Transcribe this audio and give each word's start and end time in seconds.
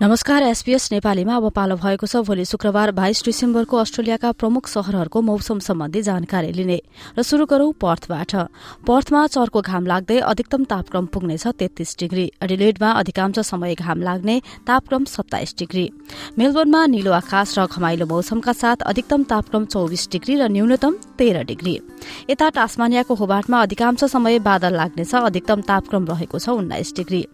नमस्कार 0.00 0.42
एसपीएस 0.42 0.88
नेपालीमा 0.92 1.36
अब 1.36 1.48
पालो 1.56 1.76
भएको 1.76 2.06
छ। 2.06 2.20
भोलि 2.20 2.44
शुक्रबार 2.44 2.90
बाइस 2.92 3.24
डिसेम्बरको 3.24 3.76
अस्ट्रेलियाका 3.78 4.32
प्रमुख 4.34 4.68
शहरहरूको 4.68 5.20
मौसम 5.22 5.58
सम्बन्धी 5.58 6.02
जानकारी 6.02 6.52
लिने 6.52 6.80
र 7.16 7.22
शुरू 7.24 7.46
गरौं 7.48 7.72
पर्थबाट। 7.80 8.34
पर्थमा 8.84 9.26
चर्को 9.26 9.60
घाम 9.62 9.86
लाग्दै 9.86 10.18
अधिकतम 10.20 10.64
तापक्रम 10.68 11.06
पुग्नेछ 11.08 11.46
तेत्तीस 11.48 11.96
डिग्री। 11.98 12.26
एडिलेडमा 12.44 12.90
अधिकांश 12.92 13.38
समय 13.40 13.74
घाम 13.74 14.02
लाग्ने 14.02 14.36
तापक्रम 14.68 15.04
सत्ताइस 15.06 15.54
डिग्री। 15.58 15.88
मेलबोर्नमा 16.36 16.86
निलो 16.86 17.12
आकाश 17.14 17.58
र 17.58 17.64
घमाइलो 17.64 18.06
मौसमका 18.06 18.52
साथ 18.52 18.84
अधिकतम 18.84 19.22
तापक्रम 19.24 19.64
चौविस 19.64 20.08
डिग्री 20.12 20.36
र 20.36 20.52
न्यूनतम 20.52 20.92
तेह्र 21.16 21.42
डिग्री। 21.48 21.74
यता 22.30 22.48
टास्मानियाको 22.52 23.14
होबाटमा 23.16 23.62
अधिकांश 23.62 24.04
समय 24.04 24.44
बादल 24.44 24.76
लाग्नेछ 24.76 25.14
अधिकतम 25.24 25.60
तापक्रम 25.64 26.04
रहेको 26.04 26.36
छ 26.36 26.48
उन्नाइस 26.52 26.92
डिग्री। 26.96 27.24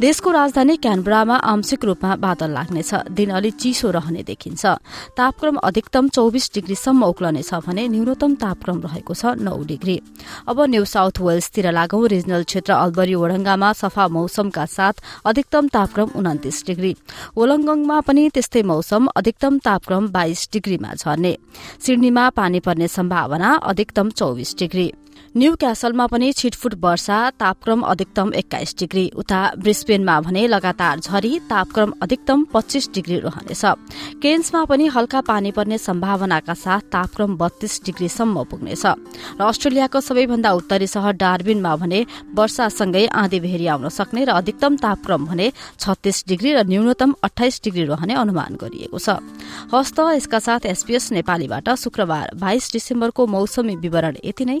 देशको 0.00 0.30
राजधानी 0.30 0.76
क्यानबरामा 0.76 1.36
आंशिक 1.36 1.84
रूपमा 1.84 2.16
बादल 2.16 2.50
लाग्नेछ। 2.50 2.94
दिन 3.10 3.30
अलि 3.30 3.50
चिसो 3.50 3.90
रहने 3.90 4.22
देखिन्छ। 4.22 4.64
तापक्रम 5.16 5.56
अधिकतम 5.56 6.08
चौविस 6.08 6.50
डिग्रीसम्म 6.54 7.02
उक्लनेछ 7.04 7.54
भने 7.66 7.88
न्यूनतम 7.88 8.34
तापक्रम 8.34 8.80
रहेको 8.80 9.14
छ 9.14 9.24
नौ 9.38 9.56
डिग्री। 9.64 9.96
अब 10.48 10.60
न्यू 10.60 10.84
साउथ 10.84 11.20
वेल्सतिर 11.20 11.70
लागौं 11.70 12.08
रिजनल 12.08 12.42
क्षेत्र 12.42 12.72
अल्बरी 12.74 13.14
ओडङ्गामा 13.14 13.72
सफा 13.72 14.08
मौसमका 14.08 14.64
साथ 14.66 14.94
अधिकतम 15.24 15.68
तापक्रम 15.68 16.08
उन्तिस 16.16 16.66
डिग्री। 16.66 16.92
ओलङ्गङमा 17.36 18.00
पनि 18.00 18.28
त्यस्तै 18.34 18.62
मौसम 18.62 19.06
अधिकतम 19.16 19.58
तापक्रम 19.58 20.08
बाइस 20.08 20.48
डिग्रीमा 20.52 20.94
झर्ने। 20.94 21.36
सिडनीमा 21.80 22.24
पानी 22.30 22.60
पर्ने 22.60 22.88
सम्भावना 22.88 23.50
अधिकतम 23.62 24.10
चौविस 24.10 24.54
डिग्री। 24.58 24.92
न्यू 25.32 25.54
क्यासलमा 25.56 26.06
पनि 26.06 26.32
छिटफुट 26.32 26.74
वर्षा 26.80 27.18
तापक्रम 27.40 27.80
अधिकतम 27.82 28.32
एक्काइस 28.34 28.74
डिग्री। 28.78 29.04
उता 29.16 29.40
ब्रिस्बेनमा 29.58 30.20
भने 30.20 30.46
लगातार 30.46 31.00
झरी 31.00 31.38
तापक्रम 31.50 31.92
अधिकतम 32.02 32.44
पच्चीस 32.54 32.88
डिग्री 32.94 33.18
रहनेछ। 33.18 33.64
केन्समा 34.22 34.64
पनि 34.64 34.86
हल्का 34.86 35.20
पानी 35.20 35.50
पर्ने 35.50 35.78
सम्भावनाका 35.78 36.54
साथ 36.54 36.80
तापक्रम 36.92 37.36
बत्तीस 37.36 37.80
डिग्रीसम्म 37.84 38.44
पुग्नेछ। 38.44 38.84
र 39.34 39.42
अस्ट्रेलियाको 39.42 40.00
सबैभन्दा 40.00 40.50
उत्तरी 40.52 40.86
सहर 40.86 41.12
डार्बिनमा 41.18 41.74
भने 41.76 42.00
वर्षासँगै 42.30 43.06
आँधी 43.08 43.40
भेरी 43.40 43.66
आउन 43.66 43.88
सक्ने 43.90 44.24
र 44.24 44.30
अधिकतम 44.32 44.76
तापक्रम 44.76 45.26
भने 45.26 45.50
छत्तीस 45.78 46.24
डिग्री 46.28 46.52
र 46.54 46.62
न्यूनतम 46.62 47.14
अठाइस 47.22 47.60
डिग्री 47.64 47.84
रहने 47.90 48.14
अनुमान 48.14 48.54
गरिएको 48.54 48.98
छ। 48.98 49.18
हस्त 49.74 49.98
यसका 50.14 50.38
साथ 50.38 50.62
एसपीएस 50.64 51.10
नेपालीबाट 51.12 51.68
शुक्रबार 51.74 52.38
बाइस 52.38 52.72
डिसेम्बरको 52.72 53.26
मौसमी 53.26 53.74
विवरण 53.76 54.16
यति 54.24 54.44
नै। 54.44 54.60